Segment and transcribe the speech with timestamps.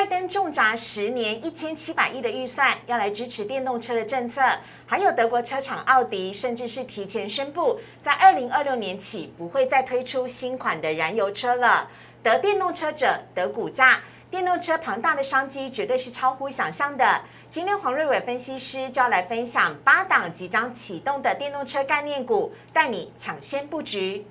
[0.00, 4.40] 拜登重砸十年一千七百亿的预算，要来支持电动车的政策。
[4.86, 11.90] 还有德国车厂奥迪，甚至是提前宣布，在二零二六年起不会再推出新款的燃油车了。
[12.22, 14.00] 得电动车者得股价，
[14.30, 17.20] 电动车庞大的商机绝对是超乎想象的。
[17.50, 24.24] 今天黄瑞伟分析师就要来分享八档即将启动的电动车概念股，带你抢先布局。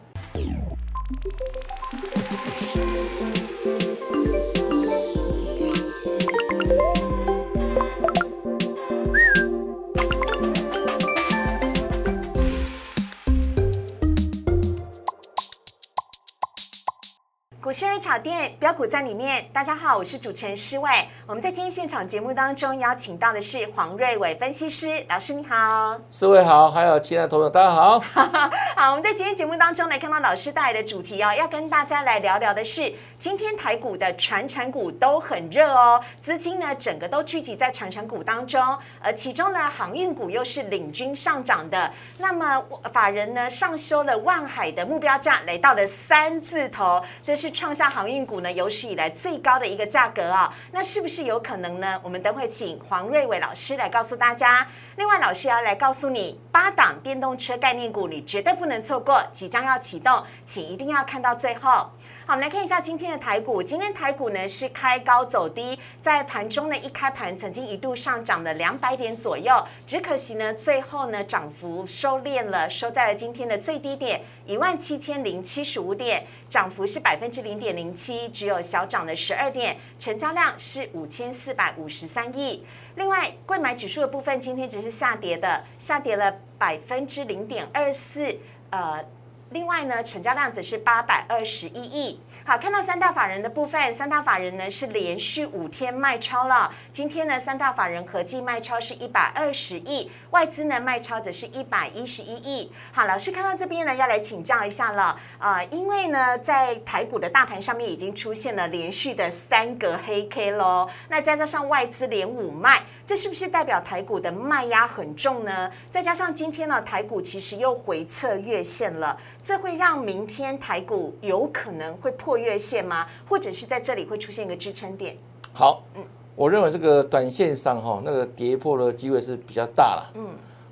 [17.80, 20.90] 股炒店标股在里面，大家好，我是主持人施伟。
[21.28, 28.00] 我们在今天现场节目当中邀请到的是黄瑞伟分析师老师，你好，施伟好，还有其他同友大家好。
[28.78, 38.64] 好，我们在今天节目当中来看到老师带来的主题哦，要跟大家来聊聊的是，今天台股的传产股都很热哦，资金呢整个都聚集在传产股当中，
[39.02, 41.92] 而其中呢航运股又是领军上涨的。
[42.18, 47.50] 那么法人呢上修了万海的目标价，来到了三字头，这是。
[47.52, 52.00] 创下航运股呢有史以来最高的一个价格啊，那是不是有可能呢？
[52.04, 54.68] 我们等会请黄瑞伟老师来告诉大家。
[54.98, 61.90] 另外，老师要来告诉你八档电动车概念股，你绝对不能错过，即将要启动，请一定要看到最后。
[62.30, 63.64] 好，我们来看一下今天的台股。
[63.64, 69.52] 今天台股呢是开高走低，在盘中呢一开盘曾经一度上涨了两百点左右，
[69.84, 82.64] 只可惜呢最后呢涨幅收敛了，收在了今天的最低点一万七千零七十五点，涨幅是百分之零点零七，只有小涨了十二点，成交量是五千四百五十三亿。
[82.94, 88.38] 另外，贵买指数的部分今天只是下跌的，下跌了百分之零点二四，
[88.70, 89.04] 呃。
[89.52, 92.20] 另外呢，成交量则是八百二十一亿。
[92.50, 96.72] 好，看到三大法人的部分，三大法人呢是连续五天卖超了。
[96.92, 102.72] 今天呢，三大法人合计卖超是一百二十亿，外资呢卖超则是一百一十一亿。
[102.92, 115.70] 好，老师看到这边呢，要来请教一下了啊，因为呢，在台股的大盘上面已经出现了连续的三个黑 K 喽，那再加上外资连五卖，这是不是代表台股的卖压很重呢？
[115.92, 119.16] 再加上今天呢，台股其实又回测月线了。
[119.40, 123.06] 这会让明天台股有可能会破月线吗？
[123.28, 125.16] 或者是在这里会出现一个支撑点？
[125.54, 126.04] 好，嗯，
[126.36, 130.12] 我认为这个短线上哈，那个跌破的机会是比较大了。
[130.16, 130.28] 嗯，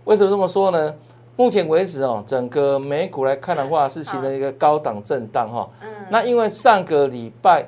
[0.05, 0.95] 为什么这么说呢？
[1.35, 5.69] 目前为止哦，整个美股来看的话，是形成一个高档震荡哈。
[5.81, 7.67] 嗯，那因为上个礼拜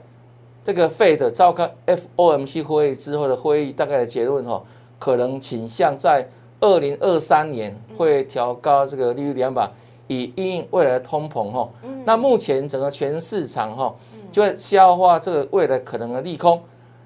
[0.63, 4.63] 这个 Fed 召开 FOMC 会议之后的会议，大概的结论哈，
[4.97, 6.27] 可能倾向在
[6.59, 9.69] 二零二三年会调高这个利率两百。
[10.09, 11.69] 以应未来的通膨哈，
[12.03, 13.95] 那目前整个全市场哈
[14.31, 16.61] 就会消化这个未来可能的利空。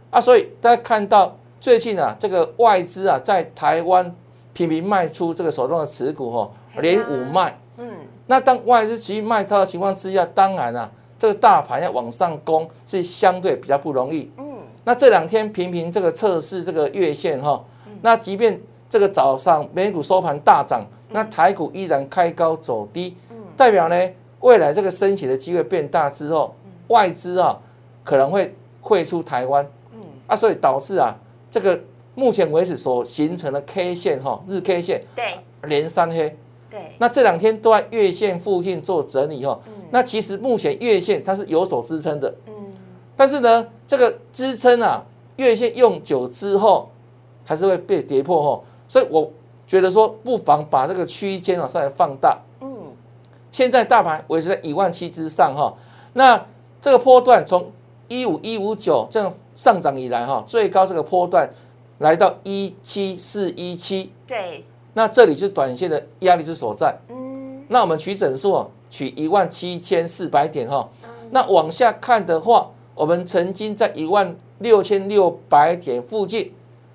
[0.10, 4.16] 啊，所以大家看到最近啊，这个外资啊在台湾
[4.54, 7.92] 频频卖出这个手中的持股哈，连五卖，嗯，
[8.28, 14.46] 那当外资急卖超的情况之下，当然啊，这个大盘要往上攻是相对比较不容易，嗯，
[14.86, 17.62] 那这两天频频这个测试这个月线哈，
[18.02, 18.62] 那即便
[18.94, 20.86] 这个早上美股收盘大涨。
[21.10, 23.16] 那台股依然开高走低，
[23.58, 24.10] 代表呢
[24.42, 26.54] 未来这个升息的机会变大之后，
[26.90, 27.60] 外资啊
[28.04, 29.68] 可能会汇出台湾，
[30.28, 31.16] 啊，所以导致啊
[31.50, 31.80] 这个
[32.14, 35.24] 目前为止所形成的 K 线哈日 K 线对。
[35.64, 36.38] 连三黑，
[36.70, 42.54] 对，那这两天都在月线附近做整理哈，那其实目前月线它是有所支撑的，嗯，
[43.16, 45.04] 但是呢这个支撑啊
[45.38, 46.92] 月线用久之后
[47.44, 49.32] 还是会被跌破哈，所以我。
[49.66, 52.38] 觉得说不妨把这个区间啊稍微放大。
[52.60, 52.92] 嗯，
[53.50, 55.74] 现在大盘维持在一万七之上哈，
[56.12, 56.46] 那
[56.82, 57.72] 这个波段从
[58.10, 61.50] 一五一五九这样上涨以来哈，最高这个波段
[62.00, 64.12] 来到一七四一七。
[64.28, 67.00] 对，那这里是短线的压力之所在。
[67.08, 70.88] 嗯，那我们取整数啊，取一万七千四百点哈。
[71.32, 76.54] 那往下看的话，我们曾经在一万六千六百点附近。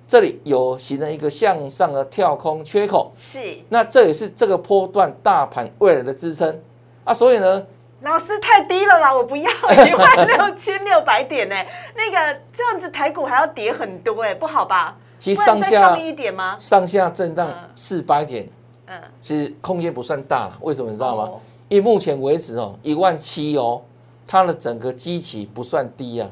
[0.09, 3.39] 这里有形成一个向上的跳空缺口，是，
[3.69, 6.59] 那这也是这个波段大盘未来的支撑
[7.03, 7.63] 啊，所以呢，
[8.01, 9.51] 老师太低了啦，我不要
[9.85, 11.55] 一万六千六百点呢，
[11.95, 14.97] 那个这样子台股还要跌很多哎，不好吧？
[15.19, 16.57] 其实上下一点吗？
[16.57, 18.49] 上下震荡四百点，
[18.87, 21.29] 嗯，其实空间不算大，为什么你知道吗？
[21.67, 23.79] 因为目前为止哦，一万七哦，
[24.25, 26.27] 它的整个基期不算低啊。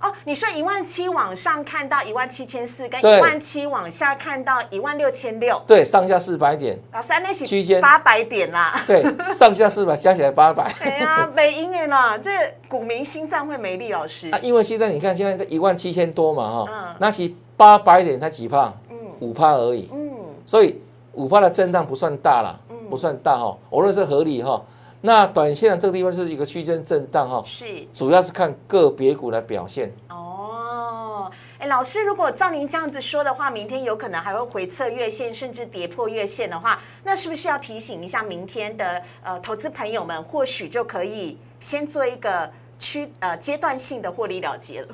[0.00, 8.82] 哦，你说一万七往上看到一万七千四，跟一万七往下看到一万六千六，对，上下四百点，老三那是区间八百点啦。
[8.86, 10.64] 对，上下四百加起来八百。
[10.80, 12.30] 哎呀，没赢哎啦，这
[12.66, 14.38] 股民心脏会没力，老师啊，。
[14.38, 20.10] 因为现在你看，现在在一万七千多嘛，嗯哈，那其八百点才几帕，嗯五帕而已，嗯，
[20.46, 20.80] 所以
[21.12, 22.58] 五帕的震荡不算大啦，
[22.88, 24.62] 不算大哈，我认为是合理哈。
[25.00, 29.92] 那短线的这个地方是一个区间震荡哈，是主要是看个别股来表现。
[30.08, 31.30] 哦。
[31.58, 44.88] 哎，老师，如果照您这样子说的话，明天有可能还会回测月线，甚至跌破月线的话，那是不是要提醒一下明天的呃投资朋友们，或许就可以先做一个区呃阶段性的获利了结了？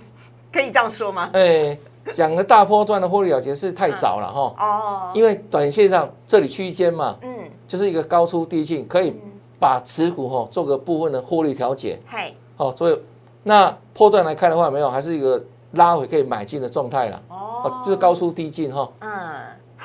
[0.53, 1.31] 可以这样说吗？
[1.35, 1.79] 哎，
[2.13, 9.15] 讲个大波段的获利了结是太早了哈，哦，因为短线上这里区间嘛，嗯，就是一个高出低进，可以
[9.59, 11.99] 把持股哈做个部分的获利调节。
[12.07, 12.99] 嗨，好，所以
[13.43, 15.43] 那破段来看的话，没有，还是一个
[15.73, 17.23] 拉回可以买进的状态了。
[17.29, 18.89] 哦哦，就是高出低进哈。
[19.01, 19.11] 嗯，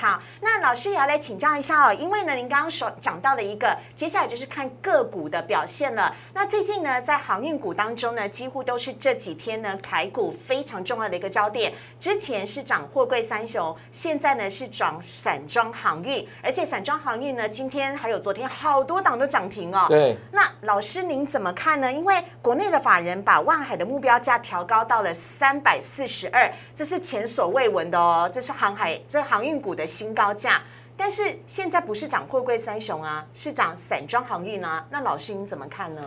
[0.01, 6.11] 好，那老师也要来请教一下哦，因为呢，您刚刚所讲到了一个，接下来就是看个股的表现了。
[6.33, 11.71] 那最近呢，在航运股当中呢，几乎都是这几天呢台股非常重要的一个焦点。
[11.99, 19.85] 之前是涨货柜三雄，现在呢是涨散装航运，而且散装航运呢，今天还有昨天好多档都涨停哦。
[19.87, 21.93] 对，那老师您怎么看呢？
[21.93, 30.61] 因为国内的法人把万海的目标价调高到了三百四十二，这是前所未闻的哦，这是航海这航运股的新高价。
[30.95, 34.85] 但是现在不是涨货柜三雄啊，是涨散装航运啊。
[34.91, 36.01] 那老师你怎么看呢？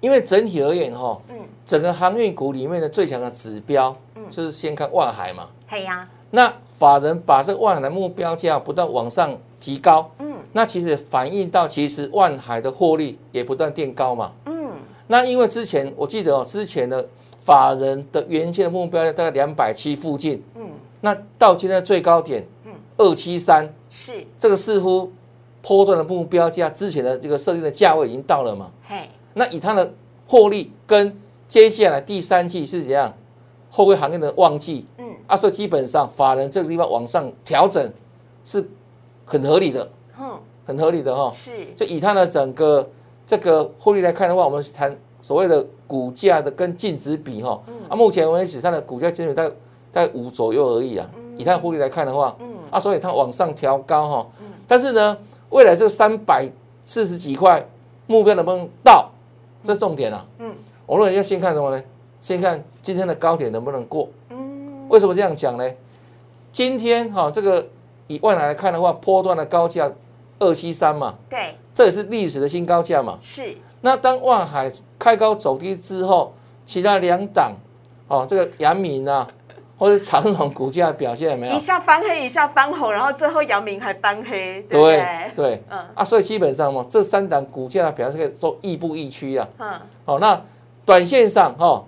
[0.00, 5.48] 因为整体而言哈，嗯整个航运股里面的最强的指标，嗯就是先看万海嘛。
[5.66, 14.32] 嘿呀、那法人把这个万海的目标价不断往上提高，嗯那其实反映到其实万海的获利也不断垫高嘛。
[14.44, 14.72] 嗯，
[15.06, 17.08] 那因为之前我记得哦，之前的
[17.42, 20.68] 法人的原先的目标大概两百七附近，嗯，
[21.00, 22.46] 那到今天的最高点，
[22.96, 24.24] 二七三，是。
[24.38, 25.10] 这个似乎
[25.62, 28.70] 波段的目标价之前的这个设定的价位已经到了嘛？
[28.86, 29.92] 嘿，那以它的
[30.26, 31.16] 获利跟
[31.48, 33.12] 接下来第三季是怎样，
[33.70, 35.06] 后会行业的旺季，嗯。
[35.26, 37.92] 啊，所以基本上法人这个地方往上调整
[38.44, 38.68] 是
[39.24, 39.88] 很合理的，
[40.20, 41.52] 嗯，很合理的哈、是。
[41.74, 42.88] 就以它的整个
[43.26, 47.58] 这个获利来看的话，我们谈所谓的股价的跟净值比哈，
[47.88, 49.50] 啊，目前为止它的股价净值在
[49.90, 51.10] 在五左右而已啊。
[51.36, 52.36] 以它的获利来看的话，
[52.74, 54.26] 啊，所以它往上调高哈，
[54.66, 55.16] 但是呢，
[55.50, 56.44] 未来这三百
[56.84, 57.64] 四十几块
[58.08, 59.08] 目标能不能到，
[59.62, 60.26] 这是重点啊。
[60.38, 60.52] 嗯，
[60.84, 61.80] 我认为要先看什么呢？
[62.20, 64.08] 先看今天的高点能不能过。
[64.30, 65.70] 嗯为什么这样讲呢？
[66.50, 67.64] 今天哈、这个
[68.08, 69.90] 以万来来看的话，波段的高价
[70.40, 73.16] 二七三嘛，对，这也是历史的新高价嘛。
[73.20, 76.32] 是那当万海开高走低之后，
[76.66, 77.52] 其他两档
[78.08, 79.28] 哦，这个阳明啊，
[79.76, 81.58] 或者长荣股价表现有没有一？
[81.58, 85.62] 下翻黑，一下翻红，然后最后阳明还翻黑，对不对对？
[85.70, 89.48] 嗯啊，所以基本上嘛，这三档股价的表现可以说亦步亦趋啊。
[89.58, 89.72] 嗯，
[90.04, 90.40] 好，那
[90.84, 91.84] 短线上哈、哦，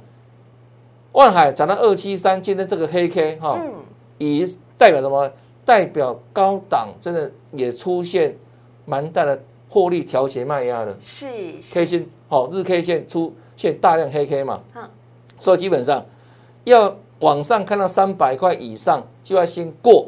[1.13, 3.73] 万海涨到二七三，今天这个黑 K 哈、嗯，
[4.19, 4.45] 以
[4.77, 5.31] 代表什么？
[5.65, 8.37] 代表高档真的也出现
[8.85, 11.27] 蛮大的获利调节卖压的是
[11.61, 14.89] 是 K 线，好、日 K 线出现大量黑 K 嘛，嗯
[15.41, 16.07] 所以基本上
[16.63, 20.07] 要往上看到三百块以上，就要先过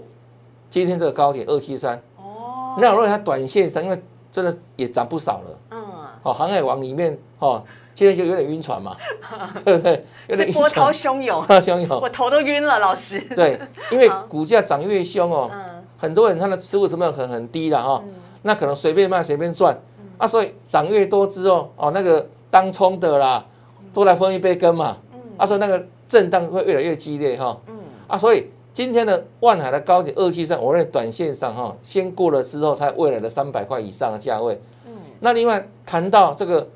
[0.69, 1.97] 今天这个高点二七三。
[2.17, 5.59] 哦，那如果它短线上，因为真的也涨不少了。
[5.71, 5.85] 嗯，
[6.23, 7.63] 哦、航海王里面，哦，
[7.95, 8.95] 今天就有点晕船嘛，
[9.65, 10.05] 对不对？
[10.29, 12.01] 有点晕是波涛，汹涌，波涛汹涌。
[12.01, 13.19] 我头都晕了，老师。
[13.35, 13.59] 对，
[13.91, 18.05] 因为股价涨越凶哦，嗯，很多人他的持股成本很很低了哈，
[18.43, 19.77] 那可能随便卖随便赚，
[20.19, 23.45] 啊，所以涨越多之后，哦，那个当冲的啦，
[23.93, 24.97] 都来分一杯羹嘛，
[25.39, 27.77] 啊，所以那个震荡会越来越激烈哈，嗯。
[28.07, 34.93] 啊，所以今天的万海的高点二七三，我认为短线上哈，先过了之后，才未来的三百块以上的价位，嗯。
[35.21, 36.67] 那另外谈到这个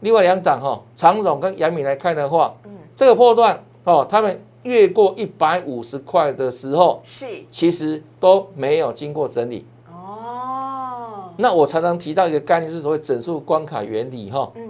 [0.00, 2.72] 另外两档哈，长荣跟杨敏来看的话，嗯。
[2.96, 7.26] 这个波段哦，他们越过一百五十块的时候，是。
[7.50, 9.64] 其实都没有经过整理。
[9.90, 14.50] 哦，那我常常提到一个概念，是所谓整数关卡原理哈。
[14.56, 14.68] 嗯，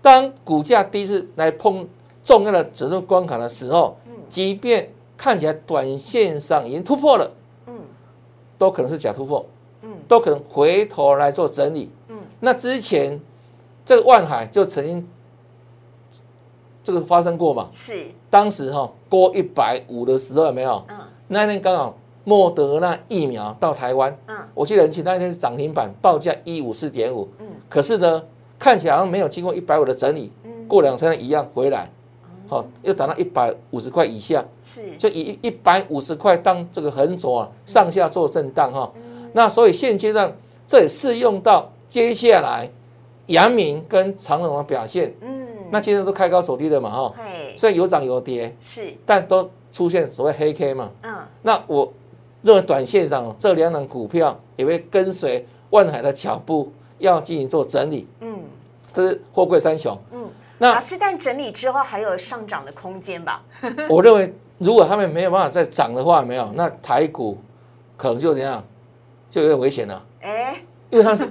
[0.00, 1.88] 当股价第一次来碰
[2.30, 3.96] 重要的整数关卡的时候，
[4.28, 7.28] 即便看起来短线上已经突破了，
[7.66, 7.74] 嗯，
[8.56, 9.44] 都可能是假突破，
[9.82, 13.20] 嗯，都可能回头来做整理，嗯，那之前
[13.84, 15.08] 这个万海就曾经
[16.84, 20.84] 这个发生过嘛，是，当时哈过一百五的时候有没有？
[20.88, 20.96] 嗯。
[21.26, 28.22] 那天刚好莫德纳疫苗到台湾，嗯，我记得很清，那一天是涨停板，报价一五四点五，嗯，可是呢，
[28.56, 30.32] 看起来好像没有经过一百五的整理，
[30.68, 31.90] 过两三天一样回来，
[32.50, 38.90] 好，又涨到一百五十块以下，是，就以一百五十块当这个横轴啊，上下做震荡哈。
[39.34, 42.68] 那所以现阶段这也适用到接下来
[43.26, 45.14] 阳明跟长荣的表现。
[45.20, 50.90] 嗯，那今天都开高走低的嘛哈，嘿，虽然有涨有跌，是，但都出现所谓黑 K 嘛。
[51.02, 51.88] 嗯，那我
[52.42, 58.08] 认为短线上这两档股票也会跟随万海的脚步，要进行做整理。
[58.18, 58.40] 嗯，
[58.92, 59.96] 这是货柜三雄。
[60.10, 60.19] 嗯，
[60.62, 63.42] 那老师，但整理之后还有上涨的空间吧？
[63.88, 67.38] 我认为，如果他们没有办法再涨的话，没有，那台股
[67.96, 68.62] 可能就怎样，
[69.30, 71.26] 就有点危险了，哎，因为它是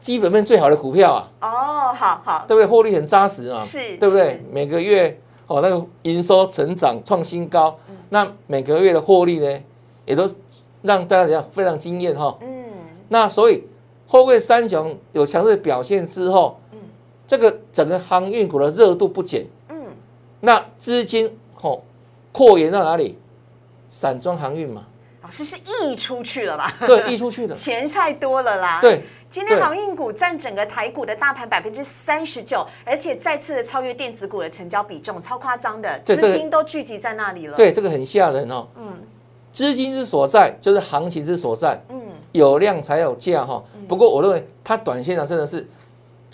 [0.00, 2.66] 基本面最好的股票啊， 哦，好好，对不对？
[2.66, 4.44] 获利很扎实啊，是对不对？
[4.50, 9.60] 每个月哦，那个营收成长创新高，嗯那每个月的获利呢，
[10.04, 10.28] 也都
[10.82, 12.36] 让大家怎样非常惊艳哈。
[12.40, 12.64] 嗯，
[13.08, 13.62] 那所以
[14.06, 16.60] 后贵三雄有强势表现之后，
[17.26, 19.86] 这个整个航运股的热度不减，嗯，
[20.40, 21.80] 那资金哦
[22.32, 23.18] 扩延到哪里？
[23.88, 24.86] 散装航运嘛，
[25.22, 26.74] 老师是溢出去了吧？
[26.84, 28.80] 对，溢出去的，钱太多了啦。。
[28.80, 38.66] 对，今天航运股占整个台股的大盘百分之三十九，而且再次的超越电子股的成交比重，超夸张的，资金都聚集在那里了。，对，这个很吓人哦。
[38.76, 38.92] 嗯
[39.52, 42.00] 资金之所在就是行情之所在，嗯，
[42.32, 43.62] 有量才有价哈。
[43.86, 45.64] 不过我认为它短线上真的是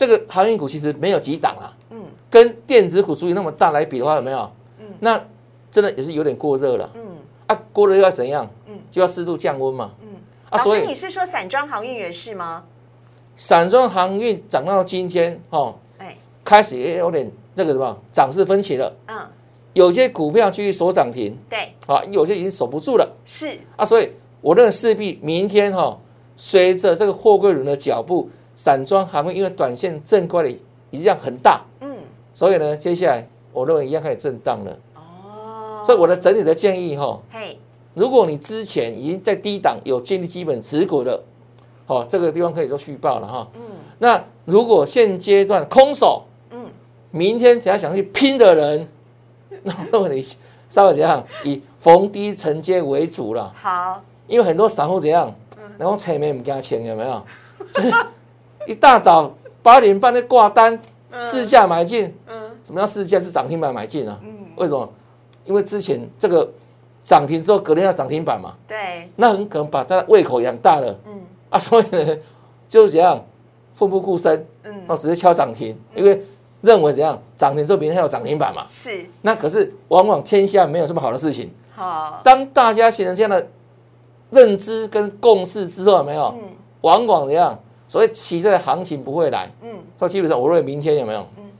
[0.00, 4.50] 这个航运股其实没有几档啊，嗯跟电子股足以那么大来比的话，有没有？
[4.78, 5.23] 嗯那
[5.71, 7.02] 真的也是有点过热了嗯
[7.49, 8.49] 啊，过热又要怎样？
[8.66, 9.90] 嗯就要适度降温嘛。
[10.00, 10.09] 嗯。
[10.49, 12.64] 啊，所老师，你是说散装航运也是吗？
[13.37, 19.21] 散装航运涨到今天哦，哎，开始也有点这个什么涨势分歧了，嗯，
[19.75, 23.07] 有些股票继续锁涨停对，啊，有些已经守不住了。
[23.26, 25.99] 是，啊，所以我认为势必明天哈、
[26.38, 28.30] 随着这个货柜轮的脚步，
[28.61, 30.50] 散装航运因为短线正乖的
[30.90, 31.97] 一样很大，嗯，
[32.35, 34.79] 所以呢，接下来我认为一样开始震荡了。
[34.95, 37.59] 哦，所以我的整体的建议哈、嘿，
[37.95, 41.23] 如果你之前已经在低档有建立基本持股的，
[41.87, 43.62] 哦，这个地方可以做续报了哈、嗯。
[43.99, 46.67] 那如果现阶段空手，嗯，
[47.12, 48.87] 明天只要想去拼的人，
[49.90, 50.23] 那我你
[50.69, 53.50] 稍微怎样，以逢低承接为主了。
[53.59, 55.62] 好，因为很多散户怎样，嗯。
[55.79, 57.25] 然后前面不给他钱有没有？
[57.73, 57.90] 就 是
[58.67, 60.79] 一大早八点半的挂单，
[61.19, 62.14] 市价买进。
[62.26, 63.19] 嗯什么叫市价？
[63.19, 64.21] 是涨停板买进啊？
[64.23, 64.88] 嗯，为什么？
[65.47, 66.49] 因为之前这个
[67.02, 72.17] 涨停之后，隔天要涨停板嘛，对，那很可能把他的胃口养大了嗯啊，所以呢，
[72.69, 73.19] 就是怎样
[73.75, 76.23] 奋不顾身，嗯，哦，直接敲涨停，因为
[76.61, 78.62] 认为怎样涨停之后明天还有涨停板嘛。
[78.69, 81.50] 是，那可是往往天下没有这么好的事情。
[81.75, 83.49] 好，当大家形成这样的
[84.31, 86.26] 认知跟共识之后，有没有？
[86.38, 86.50] 嗯
[86.83, 87.59] 往往怎样？
[87.91, 91.27] 所谓期待的行情不会来，嗯，所以基本上我认为明天有没有？
[91.37, 91.51] 嗯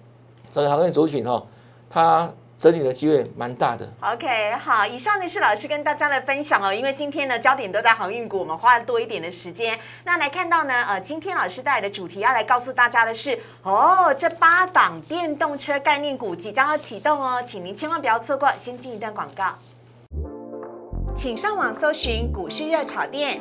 [0.53, 1.45] 整个行业族群哈，
[1.89, 3.89] 它整理的机会蛮大的。
[4.01, 6.73] OK，好，以上呢是老师跟大家的分享哦。
[6.73, 9.77] 因为今天呢焦点都在航运股，我们花了多一点的时间。
[10.05, 18.49] 那来看到呢，呃，今天老师带来的主题要来告诉大家的是，哦，这八档电动车概念股即将要启动哦，请您千万不要错过。
[18.57, 19.55] 先进一段广告，
[21.17, 23.41] 请上网搜寻股市热炒店。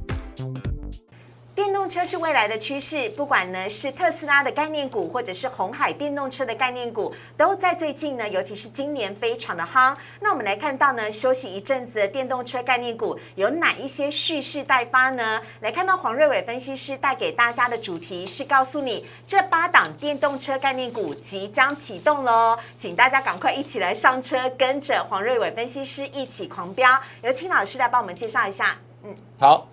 [1.81, 9.97] 动车是未来的趋势，不管呢是特斯拉的概念股，或者是红海电动车的概念股，都在最近呢，尤其是今年非常的夯。
[10.19, 15.41] 那我们来看到呢，休息一阵子的电动车概念股有哪一些蓄势待发呢？
[15.61, 27.01] 来看到黄瑞伟分析师带给大家的主题是告诉你，这八档电动车概念股即将启动喽，请大家赶快一起来上车，跟着黄瑞伟分析师一起狂飙。
[27.23, 28.77] 有请老师来帮我们介绍一下。
[29.03, 29.67] 嗯好，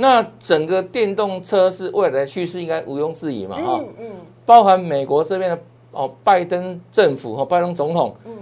[0.00, 3.78] 那整个电动车是未来的趋势，应该毋庸置疑嘛哈。
[3.78, 4.10] 嗯嗯
[4.46, 5.58] 包含美国这边的
[5.92, 8.32] 哦，拜登政府和拜登总统嗯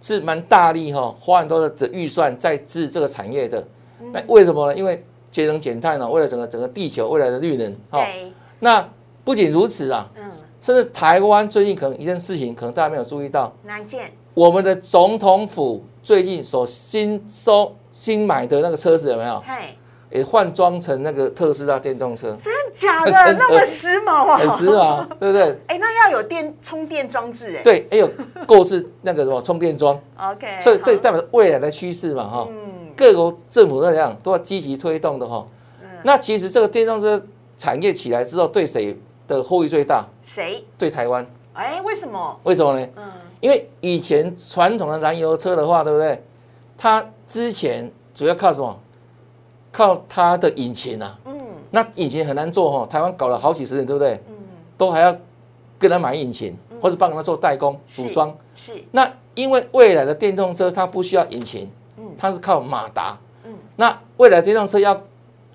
[0.00, 3.60] 是蛮大力哈，花很多的预算在支持这个产业的。
[4.00, 4.76] 嗯那为什么呢？
[4.76, 7.98] 因为节能减碳呢，为了整个整个地球未来的绿能哈。
[7.98, 8.88] 对，那
[9.24, 10.30] 不仅如此啊，嗯，
[10.60, 14.10] 甚至台湾最近可能一件事情，可能大家没有注意到，哪一件？
[14.32, 19.38] 我们的总统府最近所新收新买的那个车子有没有？
[19.46, 19.76] 嘿，
[20.14, 23.10] 也换装成那个特斯拉电动车，真的假的？
[23.12, 24.38] 的那么时髦啊！
[24.38, 25.58] 很时髦， 对不对？
[25.66, 27.62] 哎，那要有电充电装置哎。
[27.64, 28.08] 对，哎有
[28.46, 32.46] 购置那个什么充电桩，OK，所以这代表未来的趋势嘛，哈。
[32.48, 35.44] 嗯各国政府都这样，都要积极推动的哈。
[35.82, 37.20] 嗯那其实这个电动车
[37.56, 40.04] 产业起来之后，对谁的获益最大？
[40.22, 40.64] 谁？
[40.78, 42.38] 对台湾，哎，为什么？
[42.44, 42.86] 为什么呢？
[42.96, 43.02] 嗯
[43.40, 46.22] 因为以前传统的燃油车的话，对不对？
[46.78, 48.80] 它之前主要靠什么？
[49.74, 51.18] 靠它的引擎啊。
[51.24, 51.36] 嗯。
[51.72, 54.12] 那引擎很难做哈，台湾搞了好几十年，对不对？
[54.28, 54.34] 嗯，
[54.78, 55.16] 都还要
[55.76, 58.32] 跟他买引擎，或者帮他做代工是组装。
[58.54, 58.72] 是。
[58.92, 63.18] 那因为未来的电动车它不需要引擎嗯，它是靠马达。
[63.44, 63.52] 嗯。
[63.74, 65.02] 那未来电动车要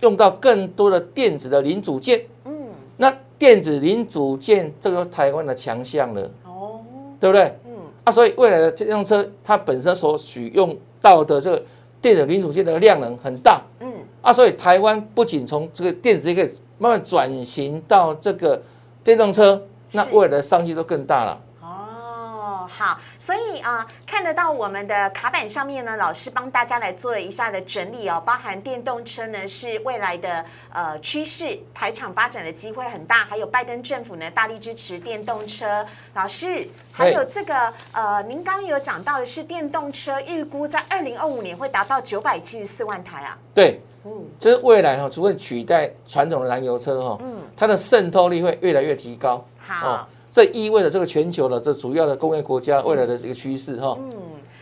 [0.01, 2.67] 用到更多的电子的零组件，嗯。
[2.97, 6.81] 那电子零组件这个台湾的强项了，哦。
[7.17, 7.57] 对不对？
[7.65, 7.71] 嗯。
[8.03, 11.63] 啊，所以未来的电动车它本身所使用到的这个
[12.01, 13.61] 电子零组件的量能很大。
[13.79, 13.88] 嗯
[14.21, 18.61] 啊，所以台湾不仅从这个电子业可以慢慢转型到这个
[19.03, 19.61] 电动车，
[19.93, 21.41] 那是未来的商机都更大了。
[21.61, 35.85] 哦，好，所以啊、看得到我们的卡板上面呢，老师帮大家来做了一下的整理哦，包含电动车呢是未来的呃趋势，台厂发展的机会很大，还有拜登政府呢大力支持电动车。
[36.13, 49.45] 老师，还有这个呃，您刚刚有讲到的是电动车预估在二零二五年会达到九百七十四万台啊，对，嗯就是未来哈，除非取代传统的燃油车哈，嗯，它的渗透率会越来越提高。
[49.57, 50.07] 好。
[50.31, 53.97] 这意味着这个全球的这主要的工业国家未来的一个趋势哈。
[53.99, 54.11] 嗯，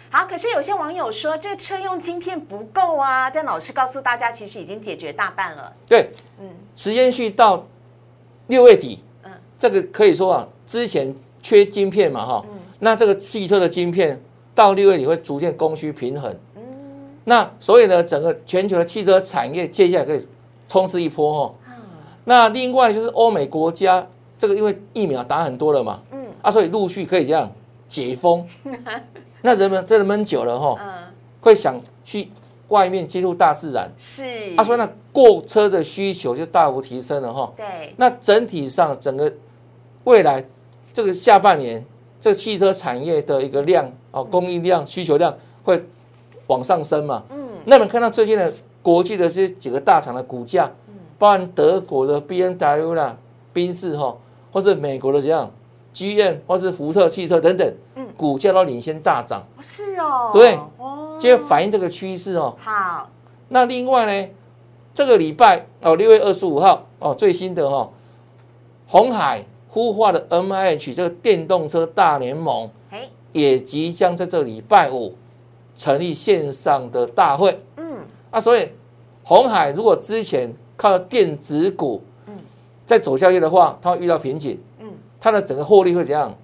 [0.09, 5.73] 好，可是有些网友说这个车用晶片不够啊，但老师告诉大家，其实已经解决大半了。
[5.85, 7.67] 对，嗯时间序到
[8.47, 14.19] 六月底，嗯这个可以说啊，之前缺晶片嘛哈，嗯那这个汽车的晶片
[14.55, 16.33] 到六月底会逐渐供需平衡。
[17.27, 20.27] 嗯那所以呢，整个全球的汽车产业接下来可以
[20.67, 21.53] 冲刺一波哈。
[21.67, 21.73] 嗯
[22.23, 24.05] 那另外就是欧美国家，
[24.37, 27.49] 这个因为疫苗打很多了嘛，嗯啊，所以陆续可以这样
[27.87, 28.45] 解封。
[29.43, 30.89] 那人们真的闷久了哈，嗯，
[31.39, 32.29] 会想去
[32.67, 33.89] 外面接触大自然。
[33.95, 34.55] 是。
[34.57, 37.53] 他说那购车的需求就大幅提升了哈。
[37.55, 39.31] 对，那整体上整个
[40.03, 40.43] 未来
[40.91, 41.85] 这个下半年，
[42.19, 45.81] 这个汽车产业的一个量哦，供应量、需求量会
[46.47, 47.23] 往上升嘛。
[47.29, 47.47] 嗯。
[47.65, 48.51] 那我们看到最近的
[48.81, 50.71] 国际的这些几个大厂的股价，
[51.17, 53.17] 包含德国的 B N W 啦、
[53.53, 54.17] 宾士哈，
[54.51, 55.51] 或是美国的怎样
[55.93, 60.29] G M 或是福特汽车等等嗯，股价都领先大涨，是哦。
[60.31, 60.57] 对。
[60.77, 62.55] 哦，就会反映这个趋势哦。
[62.59, 63.09] 好，
[63.49, 64.29] 那另外呢，
[64.93, 67.89] 这个礼拜哦，六月二十五号哦，最新的哈、哦，
[68.87, 75.15] 红海孵化的 M I H 这个电动车大联盟哎，也即将在这礼拜五
[75.77, 77.63] 成立线上的大会。
[77.77, 77.99] 嗯。
[78.31, 78.69] 啊，所以
[79.23, 82.33] 红海如果之前靠电子股嗯。
[82.85, 86.35] 在走下去的话，它会遇到瓶颈，嗯，它的整个获利会怎样？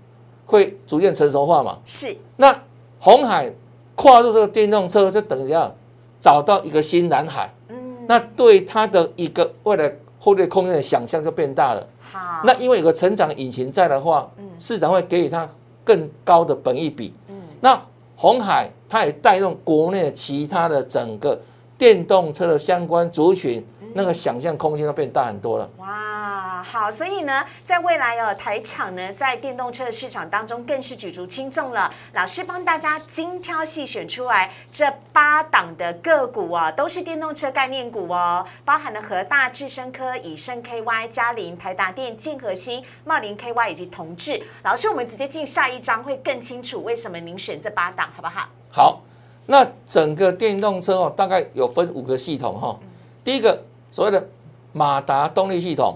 [0.46, 1.80] 会逐渐成熟化嘛？
[1.86, 2.54] 是，那
[3.00, 3.52] 红海
[3.96, 5.74] 跨入这个电动车，就等于怎样？
[6.20, 7.52] 找到一个新蓝海。
[7.70, 11.88] 嗯，那对它的一个未来获利空间的想象就变大了。
[12.02, 14.50] 好，那因为有个成长引擎在的话，嗯。
[14.60, 15.50] 市场会给予它
[15.84, 17.14] 更高的本益比。
[17.30, 17.36] 嗯。
[17.62, 17.82] 那
[18.16, 21.42] 红海它也带动国内其他的整个
[21.80, 25.68] 电动车的相关族群，那个想象空间都变大很多了。
[25.78, 31.90] 哇，好，所以呢，在未来哦，台厂呢在电动车的市场当中更是举足轻重了。
[32.14, 44.40] 老师帮大家精挑细选出来这八档的个股哦，都是电动车概念股哦，包含了和大、智深科、以盛 KY、嘉麟、台达电、建和兴、茂林 KY 以及同志。
[44.62, 48.48] 老师，我们直接进下一章会更清楚为什么您选这八档，好不好？
[48.76, 49.02] 好，
[49.46, 52.80] 那整个电动车哦，大概有分五个系统哈、
[53.24, 54.28] 第一个所谓的
[54.72, 55.96] 马达动力系统，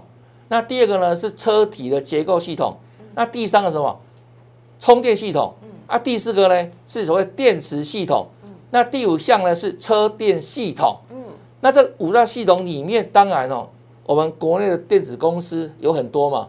[0.50, 2.78] 那第二个呢是车体的结构系统，
[3.16, 4.00] 那第三个什么？
[4.80, 5.56] 充电系统，
[5.88, 8.28] 啊，第四个呢是所谓电池系统，
[8.70, 10.98] 那第五项呢是车电系统。
[11.10, 11.18] 嗯，
[11.62, 13.68] 那这五大系统里面，当然哦，
[14.06, 16.48] 我们国内的电子公司有很多嘛，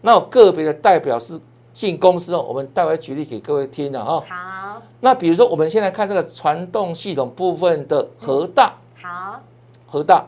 [0.00, 1.40] 那有个别的代表是
[1.72, 4.22] 进公司哦，我们待会举例给各位听的啊。
[4.28, 9.40] 好，那比如说，我们现在看这个传动系统部分的核大，好，
[9.86, 10.26] 核大，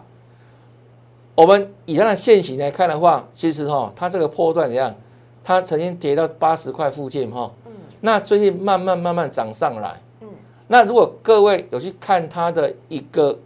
[1.34, 4.94] 我们以它的现形来看的话，其实哈、它这个波段怎样？
[5.42, 7.72] 它曾经跌到八十块附近哈、嗯。
[8.02, 10.28] 那最近慢慢慢慢涨上来，嗯。
[10.68, 13.38] 那如果各位有去看它的一个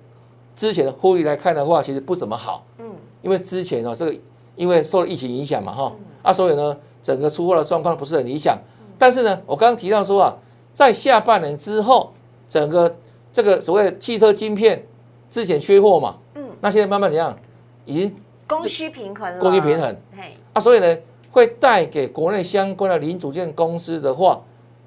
[0.56, 2.90] 之前的获利来看的话，其实不怎么好，嗯。
[3.22, 4.14] 因为之前哦，这个
[4.56, 8.58] 因为受了疫情影响嘛哈，啊，所以呢，整个出货的状况不是很理想。
[8.98, 10.34] 但是呢，我刚刚提到说啊，
[10.72, 12.12] 在下半年之后，
[12.48, 12.96] 整个
[13.32, 14.86] 这个所谓汽车晶片
[15.30, 17.36] 之前缺货嘛，嗯，那现在慢慢怎样，
[17.84, 18.16] 已经
[18.48, 20.96] 供需平衡了，供需平衡，嘿，啊，所以呢，
[21.30, 24.40] 会带给国内相关的零组件公司的话，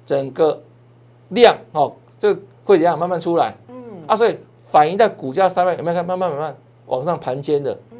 [0.04, 0.60] 整个
[1.28, 3.54] 量哦，这个会怎样慢慢出来。
[3.68, 3.74] 嗯。
[4.06, 6.04] 啊，所以反映在股价上面有没有看？
[6.04, 7.78] 慢慢慢慢往上盘尖的？
[7.90, 7.98] 嗯，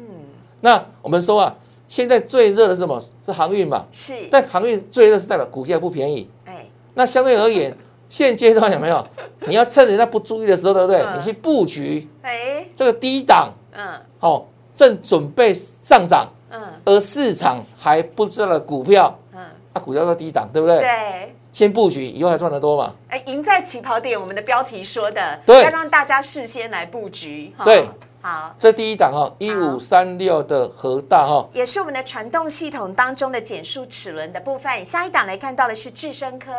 [0.61, 1.55] 那我们说啊，
[1.89, 3.01] 现在最热的是什么？
[3.25, 3.85] 是航运嘛？
[3.91, 6.29] 是，但航运最热是代表股价不便宜。
[6.45, 7.75] 哎，那相对而言，
[8.07, 9.05] 现阶段有没有？
[9.47, 11.01] 你要趁人家不注意的时候，对不对？
[11.01, 19.39] 嗯你去布局哎，这个低档，嗯哦，正准备上涨，嗯而市场还不知道的股票，嗯，
[19.73, 20.79] 那，股价都低档，对不对？
[20.79, 21.35] 对。
[21.51, 22.93] 先布局，以后还赚得多嘛？
[23.09, 27.51] 哎，赢在起跑点，我们的标题说的，对要让大家事先来布局。
[27.57, 27.83] 哈对，
[28.21, 34.83] 好，这第一档哈，一五三六的核大哈，也是我们的传动系统当中的减速齿轮的部分。
[34.83, 36.51] 下一档来看到的是智深科，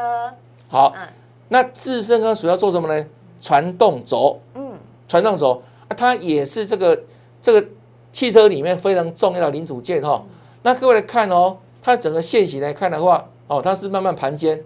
[0.69, 1.07] 好，嗯。
[1.49, 3.07] 那智深科主要做什么呢？
[3.41, 4.73] 传动轴，嗯，
[5.09, 7.03] 传动轴，啊，它也是这个
[7.43, 7.67] 这个
[8.13, 10.23] 汽车里面非常重要的零组件哈。
[10.63, 14.63] 那各位来看哦，它整个线型来看的话，哦，它是慢慢盘间，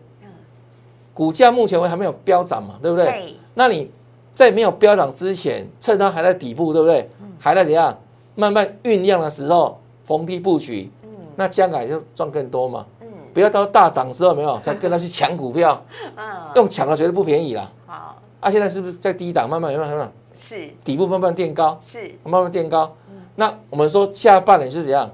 [1.14, 3.06] 股价目前为止还没有飙涨嘛，对不对？
[3.06, 3.90] 对，那你
[4.34, 7.08] 在没有飙涨之前，趁它还在底部，对不对？
[7.38, 7.96] 还在怎样？
[8.34, 11.08] 慢慢酝酿的时候，逢低布局，嗯。
[11.36, 12.84] 那将来就赚更多嘛。
[13.00, 13.06] 嗯。
[13.32, 14.58] 不要到大涨之后有没有？
[14.58, 15.80] 再跟他去抢股票，
[16.16, 16.24] 嗯，
[16.56, 17.70] 用抢的绝对不便宜啦。
[17.86, 19.48] 好，啊，现在是不是在低档？
[19.48, 20.68] 慢慢有没有有没有是。
[20.84, 22.92] 底部慢慢垫高，是，慢慢垫高？
[23.36, 25.08] 那我们说下半年是怎样？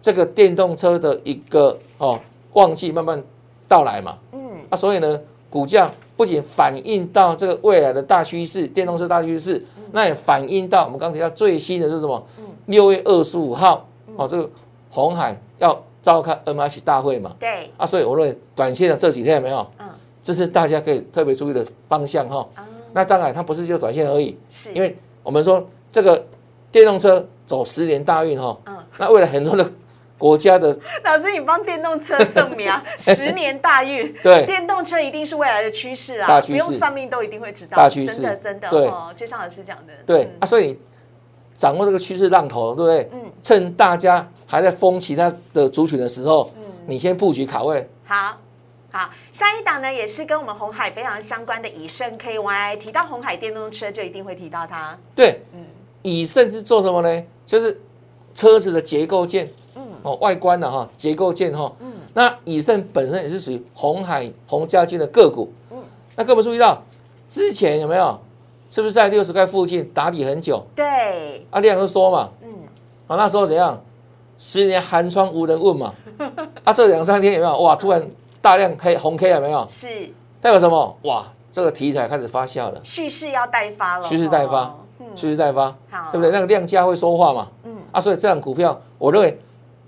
[0.00, 2.18] 这个电动车的一个哦
[2.52, 3.22] 旺季慢慢
[3.68, 4.18] 到来嘛。
[4.32, 4.40] 嗯。
[4.70, 5.20] 啊，所以呢，
[5.56, 12.22] 股价不仅反映到这个未来的大趋势，电动车大趋势，那也反映到我们刚提到最新的是什么？
[12.66, 14.50] 六月二十五号，哦，这个
[14.90, 19.66] 红海要召开 M H 大会嘛，对，啊，所以我认为短线的这几天有没有？
[19.78, 19.86] 嗯。
[20.22, 22.46] 这是大家可以特别注意的方向哈。
[22.54, 26.22] 啊，那当然，它不是就短线而已，是，因为我们说这个
[26.70, 29.64] 电动车走十年大运哈，嗯，那未来很多的
[30.18, 30.68] 国家的
[31.04, 34.46] 老师，你帮电动车送苗， 十年大运，对。
[34.46, 38.14] 电动车一定是未来的趋势啊，不用算命都一定会知道，大趋势。
[38.14, 38.86] 真的真的，对。
[38.86, 40.04] 哦，就像老师讲的，嗯。
[40.06, 40.78] 对啊，所以
[41.54, 43.10] 掌握这个趋势浪头，对不对？
[43.12, 43.32] 嗯。
[43.42, 46.62] 趁大家还在封其他的族群的时候，嗯。
[46.86, 47.88] 你先布局卡位。
[48.04, 48.38] 好。
[48.90, 54.96] 好，下一档呢也是跟我们红海非常相关的以盛 KY，提到红海电动车就一定会提到它。
[55.14, 55.66] 对，嗯。
[56.00, 57.22] 以盛是做什么呢？
[57.44, 57.78] 就是
[58.32, 59.50] 车子的结构件，嗯
[60.06, 61.70] 哦，外观的哈，结构件哈。
[61.80, 65.52] 嗯那以盛本身也是属于红海红家军的个股。
[65.70, 65.76] 嗯
[66.14, 66.80] 那各位注意到，
[67.28, 68.18] 之前有没有？
[68.70, 70.64] 是不是在六十块附近打底很久？
[70.74, 72.48] 对，啊，量就说嘛，嗯，
[73.06, 73.80] 啊，那时候怎样？
[74.38, 75.94] 十年寒窗无人问嘛。
[76.64, 77.58] 啊，这两三天有没有？
[77.62, 79.66] 哇，突然大量黑红 K 有没有？
[79.68, 79.88] 是
[80.40, 80.98] 代表什么？
[81.02, 86.30] 哇，这个题材开始发酵了，蓄势要待发了，蓄势待发哦，嗯趋势待发，好，对不对？
[86.30, 87.48] 那个量价会说话嘛。
[87.64, 89.38] 嗯啊，所以这档股票，我认为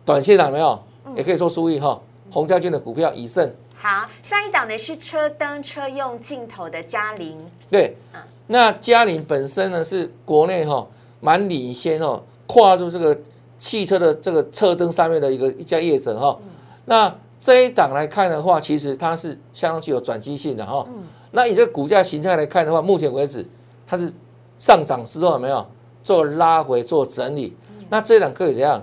[0.09, 0.83] 短线上有没有
[1.15, 2.01] 也可以做收益哈。
[2.33, 7.37] 洪家军的股票以盛，好，下一档呢是车灯车用镜头的嘉陵，
[7.71, 10.87] 对嗯，那嘉麟本身呢是国内哈
[11.21, 13.19] 蛮领先哦，跨入这个
[13.59, 16.39] 汽车的这个车灯上面的一个一家业者哈。
[16.87, 20.87] 那这一档来看的话，其实它是相当具有转机性的哈。
[21.33, 23.47] 那以这个股价形态来看的话，目前为止
[23.87, 24.11] 它是
[24.59, 25.67] 上涨之后有没有
[26.03, 27.55] 做拉回做整理？
[27.91, 28.83] 那这一档可以怎样？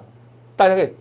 [0.55, 0.93] 大家可以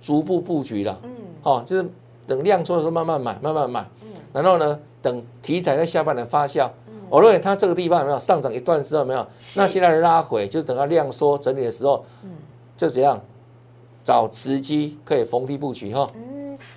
[0.00, 0.98] 逐步布局了。
[1.04, 1.10] 嗯
[1.42, 1.88] 好，就是
[2.26, 3.84] 等量缩的时候慢慢买，慢慢买，
[4.32, 6.68] 然后呢，等题材在下半年发酵。
[7.08, 9.26] 我认为它这个地方有没有上涨一段之后没有？
[9.56, 12.04] 那现在拉回，就是等它量缩整理的时候，
[12.76, 13.20] 就怎样
[14.04, 16.08] 找时机可以逢低布局哈。
[16.14, 16.22] 嗯，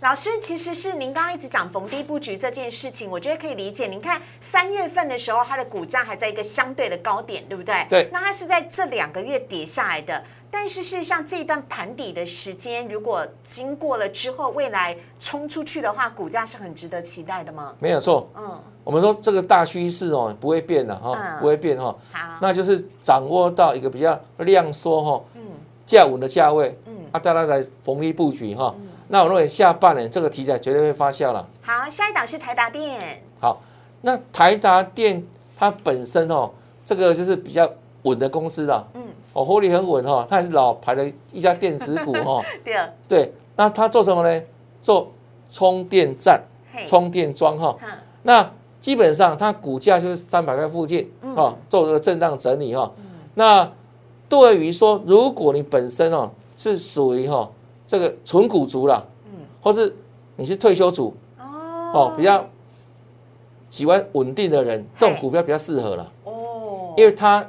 [0.03, 3.87] 老师其实是您刚刚一直讲逢低布局这件事情，我觉得可以理解。
[3.87, 7.87] 您看三月份的时候，它的股价还在一个相对的高点，对不对？
[7.89, 17.73] 对那它是在这两个月跌下来的，但是事实上这一段盘底的时间，如果经过了之后，未来冲出去的话，股价是很值得期待的吗？
[17.79, 21.95] 没有错，嗯，我们说这个大趋势哦不会变的哈嗯，不会变哈。
[22.11, 25.41] 好，那就是掌握到一个比较量缩哈嗯
[25.85, 28.75] 价稳的价位，嗯啊，大家来逢低布局哈。
[29.13, 31.47] 那我认为下半年这个题材绝对会发酵了。
[31.61, 33.61] 好，下一档是台达电，好，
[34.01, 35.23] 那台达电
[35.55, 36.49] 它本身哦，
[36.83, 37.69] 这个就是比较
[38.01, 42.41] 稳的公司啦，嗯，哦，获利很稳哈，它也是老牌的一家电子股 哈。
[43.07, 44.43] 对那它做什么呢？
[44.81, 45.11] 做
[45.47, 46.41] 充电站、
[46.87, 47.77] 充电桩哈。
[47.79, 47.87] 哼
[48.23, 52.91] 那基本上它股价就是三百块附近嗯哈，做这个震荡整理哈。
[53.35, 53.71] 那
[54.27, 57.47] 对于说，如果你本身哦是属于哈
[57.93, 59.45] 这个纯股族啦，嗯。
[59.61, 59.95] 或是
[60.35, 61.45] 你是退休族哦。
[61.93, 62.43] 哦，比较
[63.69, 67.47] 喜欢稳定的人，这种股票比较适合了，哦，因为它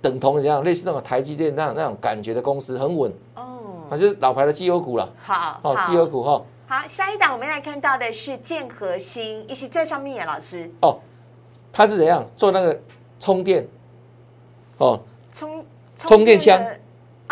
[0.00, 5.86] 等同这样类似那种台积电那样那种感觉的公司，很稳，哦，啊，就是老牌的绩优股了，好，哦，好。
[5.86, 10.70] 绩优股哈，好，下一档我们来看到的是建核心，一起在上面耶，老师。
[10.80, 10.98] 哦，
[11.70, 12.24] 他是怎样？
[12.34, 12.80] 做那个
[13.20, 13.68] 充电，
[14.78, 14.98] 哦，
[15.30, 15.62] 充
[15.94, 16.58] 充电枪。
[16.58, 16.78] 的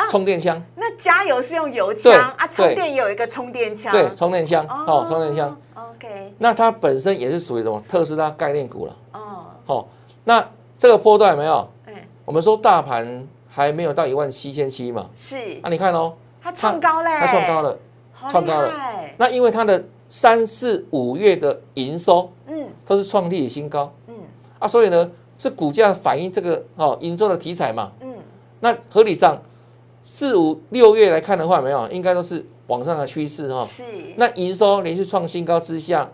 [0.09, 3.93] 充电枪，那加油是用油对枪啊，充对电也有一个充电枪。
[3.93, 5.57] 对，充电枪哦，充电枪。
[5.75, 9.89] OK，那它本身也是属于什么特斯拉概念股了哦，好。
[10.25, 10.47] 那
[10.79, 11.69] 这个波段有没有？
[11.87, 15.59] 哎，我们说大盘还没有到一万七千七嘛，是。
[15.63, 17.79] 那、你看哦，它创高嘞，它创高，了。
[18.13, 18.73] 好创高了。
[19.17, 22.69] 那因为它的三四五月的营收嗯。
[22.87, 23.93] 都是创历史新高。
[24.09, 24.15] 嗯。
[24.59, 27.91] 啊，所以呢，是股价反映这个哦营收的题材嘛。
[28.01, 28.15] 嗯，
[28.61, 29.37] 那合理上
[30.03, 33.63] 四五六月来看的话，有没有应该都是往上的趋势哈。
[33.63, 33.85] 是，
[34.17, 36.11] 那营收连续创新高之下，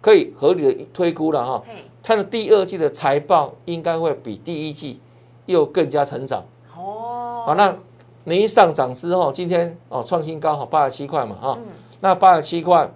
[0.00, 1.62] 可以合理的推估了哈。
[1.66, 5.00] 嘿，它的第二季的财报应该会比第一季
[5.46, 6.42] 又更加成长。
[6.76, 7.76] 哦，好，那
[8.24, 11.58] 你一上涨之后，今天哦创新高，哈八十七块嘛哈。
[11.58, 11.66] 嗯
[12.00, 12.88] 那八十七块，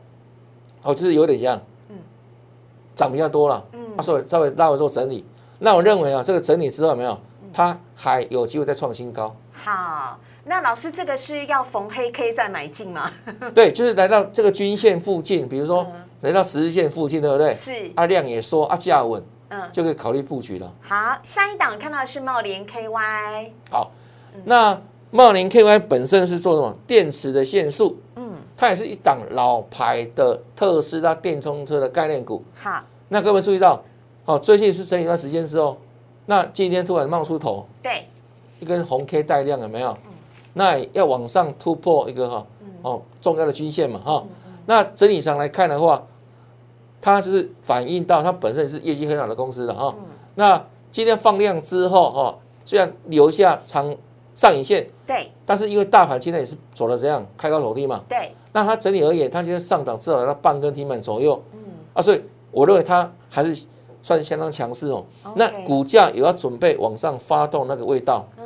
[0.85, 1.97] 哦，就是有点像，嗯
[2.95, 5.25] 涨比较多了，嗯啊，所以稍微拉回做整理。
[5.59, 7.11] 那我认为啊，这个整理之后有没有，
[7.43, 9.35] 嗯它还有机会再创新高。
[9.65, 13.09] 好，那老师这个是要逢黑 K 再买进吗？
[13.55, 15.87] 对，就是来到这个均线附近，比如说
[16.23, 17.51] 来到十日线附近，对不对？
[17.51, 20.75] 嗯是，啊，量也缩，啊，价稳，嗯，就可以考虑布局了。
[20.81, 23.93] 好，下一档看到的是茂联 KY，好，
[24.45, 26.77] 那茂林 KY 本身是做什么？
[26.85, 32.43] 电池的线束，嗯，它也是一档老牌的特斯拉电充车的概念股。
[32.61, 33.81] 好，那各位注意到，
[34.25, 35.79] 好，最近是整理一段时间之后，
[36.27, 38.09] 那今天突然冒出头对，
[38.63, 39.99] 一根红 K 带量，有没有？
[40.55, 42.47] 那要往上突破一个哈
[42.83, 44.25] 哦重要的均线嘛哈。
[44.67, 46.01] 那整体上来看的话，
[47.01, 49.93] 它就是反映到它本身是业绩很好的公司的哈。
[50.37, 53.93] 那今天放量之后哈，虽然留下长
[54.37, 61.43] 上影线，对，但是因为大盘今天也是走了这样开高走低嘛，对，那它整体而言，它今天上涨至少到半根停板左右，
[61.95, 62.23] 啊，所以
[62.53, 63.61] 我认为它还是
[64.03, 65.05] 算相当强势哦。
[65.35, 68.25] 那股价也要准备往上发动那个味道。
[68.37, 68.42] 嗯，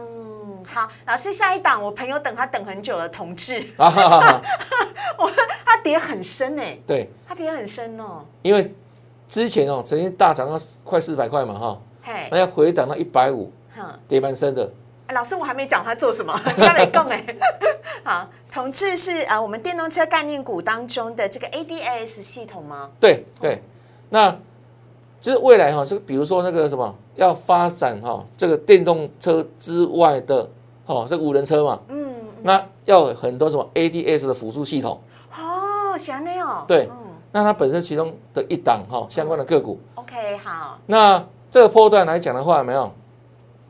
[0.76, 4.42] 好，老师下一档，我朋友等他等很久了，同志， 啊哈哈哈，
[5.64, 8.74] 他跌很深哎，对，他跌很深哦，因为
[9.26, 13.82] 之前哦曾经大涨到快四百块嘛哈，嘿，那要回档到一百五，哼。
[14.06, 14.70] 跌蛮深的。
[15.06, 17.24] 哎老师，我还没讲他做什么， 你还没讲哎。
[18.04, 22.90] 好，同志是呃我们电动车概念股当中的这个 ADAS 系统吗？
[23.00, 23.62] 对对，
[24.10, 24.36] 那
[25.22, 30.46] 就是未来哈，这个比如说那个什么要发展哈这个电动车之外的
[30.86, 35.00] 哦这个无人车嘛，嗯，那要很多什么 ADS 的辅助系统。
[35.36, 36.64] 哦，喜欢那哦。
[36.66, 36.96] 对嗯。
[37.32, 42.90] 那它本身其中的一档哈相关的个股，，OK，好，那这个波段来讲的话，有没有？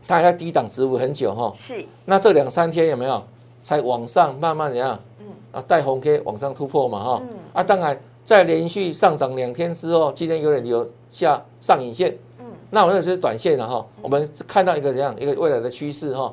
[0.06, 3.20] 它还在低档止稳很久哈，是，那这两三天有没有？
[3.64, 4.96] 才往上慢慢怎样？
[5.18, 5.26] 嗯。
[5.50, 12.44] 啊，带红 K 往上突破嘛哈，嗯啊，当然在连续上涨两天之后，今天有点留下上影线，嗯。
[12.70, 15.12] 那我认为这是短线的哈，我们看到一个怎样？
[15.18, 16.32] 一个未来的趋势哈，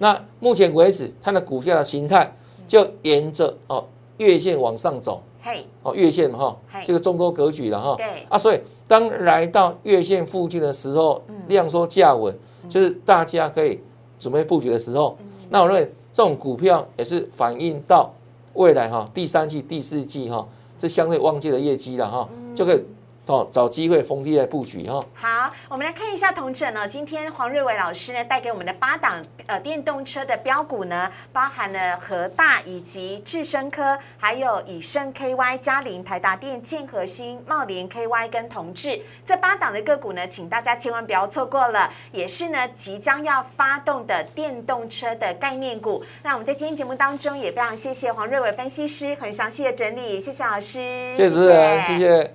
[0.00, 2.34] 那目前为止它的股票的形态
[2.66, 3.86] 就沿着哦
[4.16, 5.22] 月线往上走。
[5.42, 7.94] 嘿，哦，月线嘛哈嗨，这个中多格局了哈。
[7.96, 8.06] 对。
[8.28, 12.34] 啊，所以当来到月线附近的时候，量缩价稳，
[12.68, 13.80] 就是大家可以
[14.18, 15.16] 准备布局的时候。
[15.48, 18.10] 那我认为这种股票也是反映到
[18.54, 20.46] 未来哈第三季、第四季哈
[20.78, 22.82] 这相对旺季的业绩了哈，就可以
[23.26, 25.00] 哦找机会逢低来布局哈。
[25.14, 26.88] 好，我们来看一下同整呢。
[26.88, 46.04] 今天黄瑞伟老师呢带给我们的八档呃电动车的标股呢，包含了和大以及智深科，还有以盛 KY、嘉陵、台达电、建和兴、茂联 KY 跟同志这八档的个股呢，请大家千万不要错过了，也是呢即将要发动的电动车的概念股。
[46.24, 50.78] 那我们在今天节目当中也非常谢谢黄瑞伟分析师很详细的整理，谢谢老师，
[51.14, 52.34] 谢谢主持人，谢谢。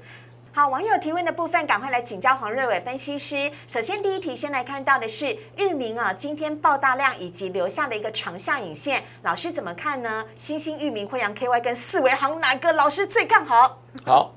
[0.55, 3.51] 好，网友提问的部分，赶快来请教黄瑞伟分析师。
[3.67, 10.23] 首先，第一题先来看到的是域名啊，今天爆大量以及留下了一个长下影线，老师怎么看呢？
[10.37, 13.81] 新兴域名、惠阳 KY 跟四维行哪个老师最看好？
[14.05, 14.33] 好，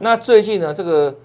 [0.00, 1.16] 那最近呢，这个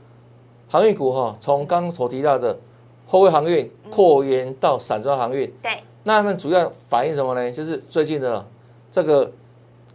[0.69, 2.57] 航运股哈，从刚刚所提到的
[3.05, 7.51] 货柜航运扩延到散装航运，对，那他们主要反映什么呢？
[7.51, 8.47] 就是最近的
[8.89, 9.29] 这个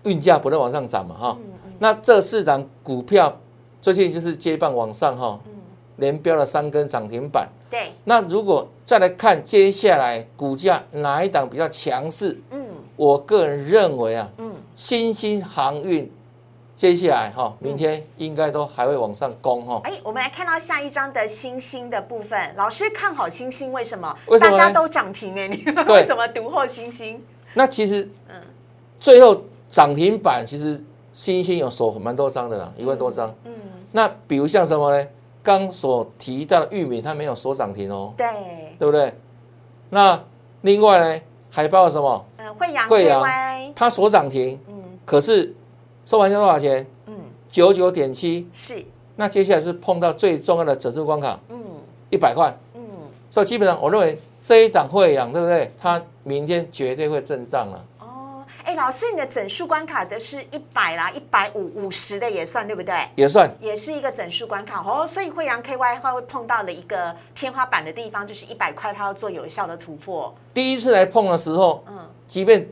[0.02, 1.38] 运价不断往上涨嘛，哈。
[1.78, 3.40] 那这四档股票
[3.85, 5.38] 最近就是接棒往上哈，
[5.97, 7.47] 连标了三根涨停板。
[7.70, 12.64] 对，那如果再来看接下来股价哪一档比较强势，嗯
[12.97, 16.11] 我个人认为啊，嗯，新兴航运
[16.75, 19.83] 接下来哈，明天应该都还会往上攻哈。
[19.85, 24.16] 哎，我们来看到下一张的星星的部分，老师看好星星，为什么？
[24.29, 27.23] 为什么大家都涨停哎，你对为什么独后星星？
[27.53, 28.37] 那其实，嗯
[28.99, 30.83] 最后涨停板其实
[31.14, 33.33] 新兴有锁蛮多张的啦，一万多张。
[33.44, 33.53] 嗯，
[33.92, 35.09] 那比如像什么呢？
[35.42, 38.27] 刚所提到的玉米，它没有锁涨停哦，对，
[38.79, 39.14] 对不对？
[39.90, 40.20] 那
[40.62, 42.27] 另外呢，还包括什么？
[42.38, 43.22] 呃，惠阳惠阳
[43.77, 44.74] 它所涨停，嗯
[45.05, 45.55] 可是
[46.05, 46.85] 收盘价多少钱？
[47.07, 47.14] 嗯，
[47.48, 48.48] 九九点七。
[48.53, 48.85] 是，
[49.16, 51.57] 那接下来是碰到最重要的整数关卡，嗯
[52.11, 52.53] 一百块。
[52.74, 52.81] 嗯，
[53.31, 55.70] 所以基本上我认为这一档会养，对不对？
[55.79, 57.85] 它明天绝对会震荡了。
[57.93, 57.93] 哦，
[58.74, 62.92] 哎，老师，你的整数关卡的是一百啦，一百五五十的也算对不对？
[63.14, 70.34] 也算也是一个整数关卡哦，所以惠阳 KY 它会碰到了一个天花板的地方，就是一百块，它要做有效的突破。
[70.52, 72.68] 第一次来碰的时候，嗯即便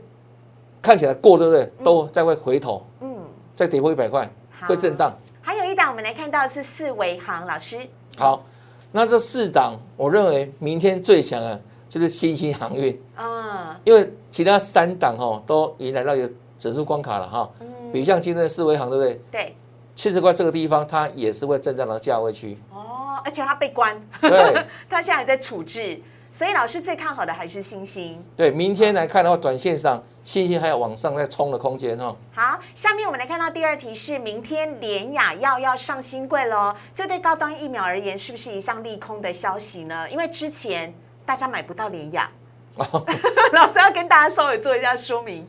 [0.81, 1.71] 看起来过，对不对？
[1.85, 3.15] 都再会回头，嗯，
[3.55, 5.17] 再跌破一百块，好会震荡。
[5.41, 7.79] 还有一档，我们来看到是四维行老师，
[8.17, 8.43] 好，
[8.91, 11.61] 那这四档，我认为明天最强的
[11.93, 17.47] 就是新兴航运，啊因为其他三档哦都已经来到一个整数关卡了哈。
[17.91, 19.21] 比如像今天的四维航，对不对？
[19.31, 19.55] 对，
[19.93, 22.57] 七十块这个地方，它也是会震荡的价位区。
[22.71, 26.01] 哦，而且它被关，对 它现在还在处置，
[26.31, 28.25] 所以老师最看好的还是星星。
[28.35, 32.15] 对，明天来看的话，短线上信心还有往上再冲的空间哈。
[32.33, 40.09] 好，下面我们来看到第二题是明天联雅要要上新贵喽，这对高端疫苗而言是不是一项利空的消息呢？
[40.09, 40.91] 因为之前
[41.25, 42.29] 大家买不到联雅，
[43.53, 45.45] 老师要跟大家稍微做一下说明。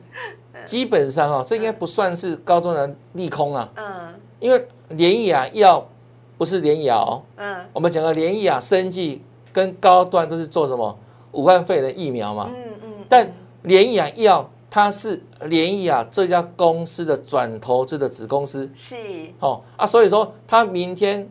[0.65, 4.13] 基本上哦，这应该不算是高中人利空啊，嗯。
[4.39, 5.85] 因为联雅药
[6.37, 7.65] 不是联雅哦，嗯。
[7.73, 10.97] 我们讲的联雅生技跟高端都是做什么？
[11.33, 13.29] 武汉肺炎的疫苗嘛，嗯嗯，但
[13.63, 18.69] 联雅药它是联雅这家公司的转投资的子公司。
[18.73, 18.95] 是。
[19.39, 21.27] 哦啊，所以说它明天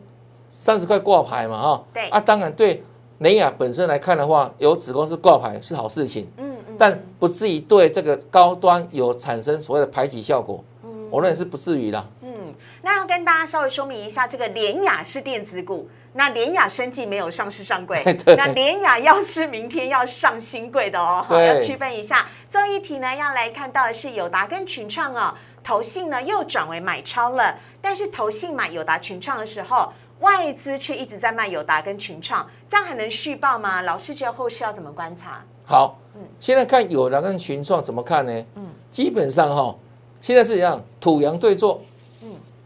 [0.49, 2.07] 三十块挂牌嘛哈，对。
[2.09, 2.83] 啊，当然对
[3.19, 12.09] 联雅本身来看的话，有子公司挂牌是好事情，嗯嗯，但不至于对这个高端有产生所谓的排挤效果，嗯我认为是不至于的。
[12.21, 18.03] 嗯，那要跟大家稍微说明一下，这个联雅是电子股，那联雅生技没有上市上柜，
[18.35, 22.27] 那联雅要是明天要上新柜的哦，好，要区分一下。
[22.49, 29.93] 最后一题呢，要来看到的是友达跟群创哦，投信呢又转为买超了，但是投信买友达群创的时候。
[30.19, 33.81] 外资却一直在卖友达跟群创，这样还能续报吗？
[33.81, 35.43] 老师觉得后市要怎么观察？
[35.65, 38.45] 好，嗯现在看友达跟群创怎么看呢？
[38.55, 39.75] 嗯基本上哈，
[40.21, 41.81] 现在是一样，土洋对坐，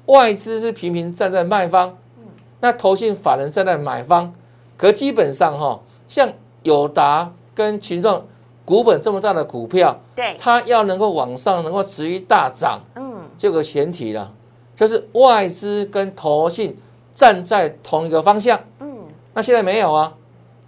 [0.06, 1.98] 外资是频频站在卖方，
[2.60, 4.32] 那投信法人站在买方，
[4.78, 6.32] 可基本上哈，像
[6.64, 8.24] 友达跟群创
[8.64, 14.32] 股本这么大的股票，对，它要能够往上能够持续大涨，嗯，这个前提了，
[14.76, 16.78] 就是外资跟投信
[17.20, 18.58] 站在同一个方向。
[18.80, 18.88] 嗯，
[19.34, 20.16] 那现在没有啊，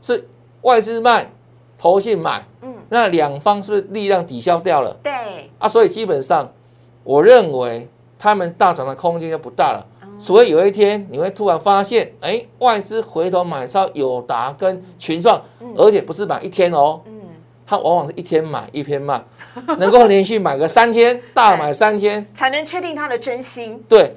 [0.01, 0.27] 是
[0.63, 1.31] 外资卖，
[1.77, 4.97] 投信买，嗯，那两方是不是力量抵消掉了？
[5.01, 5.69] 对，啊？
[5.69, 6.51] 所以基本上，
[7.05, 7.87] 我认为
[8.19, 9.87] 他们大涨的空间就不大了。
[10.19, 15.41] 除非有一天你会突然发现，哎，外资回头买超友达跟群创，
[15.77, 16.99] 而且不是买一天哦，
[17.71, 19.23] 嗯，它往往是一天买一天卖，
[19.79, 23.81] 能够连续买个三天，大买三天， 才能确定它的真心。
[23.87, 24.13] 对。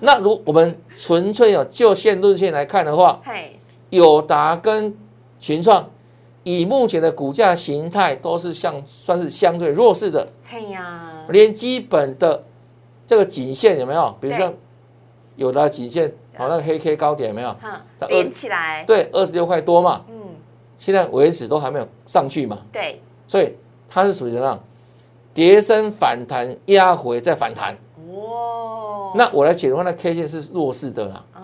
[0.00, 3.58] 那如我们纯粹有就线论线来看的话，嘿，
[3.88, 4.94] 友达跟
[5.38, 5.88] 群创，
[6.42, 12.44] 以目前的股价形态都是相算是相对弱势的，嘿呀，连基本的
[13.06, 14.14] 这个颈线有没有？
[14.20, 14.56] 比如说对
[15.36, 17.56] 友达颈线，好那个黑 K 高点有没有？
[18.08, 20.19] 连起来，对，二十六块多嘛，嗯，
[20.80, 23.54] 现在为止都还没有上去嘛，对，所以
[23.88, 24.58] 它是属于怎么样？
[25.32, 27.72] 跌升反弹，压回再反弹。
[28.12, 31.24] 哇，那我来解的话，那 K 线是弱势的啦。
[31.36, 31.42] 嗯，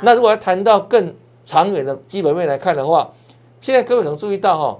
[0.00, 3.12] 那如果要谈到更长远的基本面来看的话，
[3.60, 4.78] 现在各位可能注意到哈、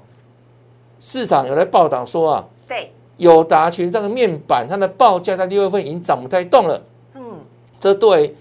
[1.00, 6.82] 市场有来报道说啊，对，友达群这个面板它的报价在六月份已经涨不太动了，
[7.14, 7.40] 嗯，
[7.78, 8.34] 这对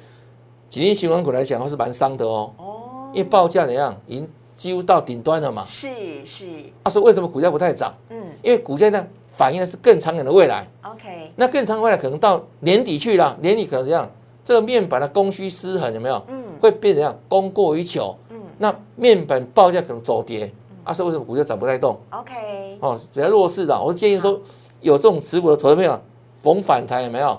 [0.69, 5.63] 景气循环股来讲还是蛮伤的哦，哦，因为报价怎样已经几乎到顶端了嘛。
[5.63, 5.89] 是
[6.25, 6.47] 是，
[6.83, 7.93] 他说为什么股价不太涨？
[8.09, 14.09] 嗯因为股价呢反映的是更长远的未来，，OK，那更长远的未来可能到年底去了，年底可能怎样？
[14.43, 16.23] 这个面板的供需失衡有没有？
[16.27, 17.19] 嗯会变成？
[17.27, 18.15] 供过于求。
[18.29, 20.49] 嗯那面板报价可能走跌，
[20.83, 24.39] 啊，是为什么股价涨不太动？，OK，哦，比较弱势的，我是建议说，
[24.79, 25.99] 有这种持股的投资朋友，
[26.37, 27.37] 逢反弹有没有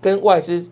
[0.00, 0.68] 跟外资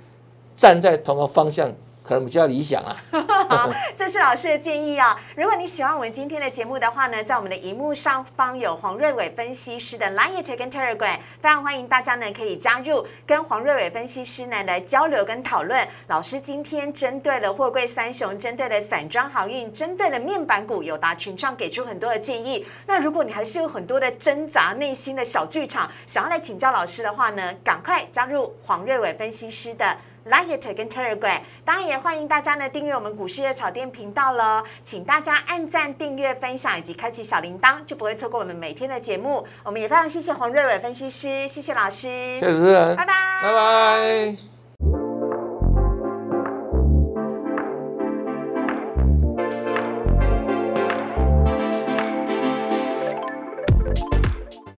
[0.54, 1.72] 站在同个方向，
[2.10, 2.96] 可能比较理想啊。
[3.96, 5.16] 这是老师的建议啊。
[5.36, 15.86] 如果你喜欢我们今天的节目的话呢，在我们的荧幕上方有黄瑞伟分析师的 Line 跟 Telegram，非常欢迎大家呢可以加入，跟黄瑞伟分析师呢来交流跟讨论。
[16.08, 22.66] 老师今天针对了货柜三雄，针对了散装航运，针对了面板股，友达群创给出很多的建议。
[22.88, 29.96] 那如果你还是有很多的挣扎，内心的小剧场，想要来请教老师的话呢，赶快加入黄瑞伟分析师的
[30.28, 39.46] Light 跟 Telegram，当然也欢迎大家呢订阅我们股市热炒店频道喽，请大家按赞、订阅、分享以及开启小铃铛，就不会错过我们每天的节目。
[39.64, 42.06] 我们也非常谢谢洪瑞伟分析师，谢谢老师，
[42.38, 44.59] 谢谢主持人，拜拜，拜拜。